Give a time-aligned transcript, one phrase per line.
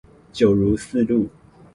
[0.33, 1.29] 九如四路